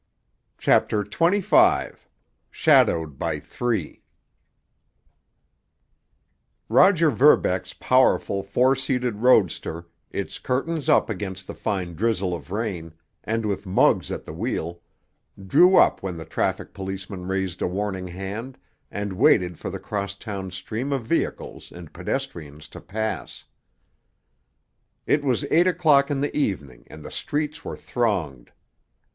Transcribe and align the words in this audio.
CHAPTER 0.57 1.03
XXV—SHADOWED 1.03 3.19
BY 3.19 3.39
THREE 3.39 4.01
Roger 6.67 7.11
Verbeck's 7.11 7.73
powerful, 7.75 8.41
four 8.41 8.75
seated 8.75 9.17
roadster, 9.17 9.85
its 10.09 10.39
curtains 10.39 10.89
up 10.89 11.07
against 11.07 11.45
the 11.45 11.53
fine 11.53 11.93
drizzle 11.93 12.33
of 12.33 12.49
rain, 12.49 12.95
and 13.23 13.45
with 13.45 13.67
Muggs 13.67 14.11
at 14.11 14.25
the 14.25 14.33
wheel, 14.33 14.81
drew 15.45 15.75
up 15.75 16.01
when 16.01 16.17
the 16.17 16.25
traffic 16.25 16.73
policeman 16.73 17.27
raised 17.27 17.61
a 17.61 17.67
warning 17.67 18.07
hand, 18.07 18.57
and 18.89 19.13
waited 19.13 19.59
for 19.59 19.69
the 19.69 19.77
cross 19.77 20.15
town 20.15 20.49
stream 20.49 20.91
of 20.91 21.05
vehicles 21.05 21.71
and 21.71 21.93
pedestrians 21.93 22.67
to 22.69 22.81
pass. 22.81 23.45
It 25.05 25.23
was 25.23 25.45
eight 25.51 25.67
o'clock 25.67 26.09
in 26.09 26.21
the 26.21 26.35
evening, 26.35 26.85
and 26.87 27.05
the 27.05 27.11
streets 27.11 27.63
were 27.63 27.77
thronged. 27.77 28.51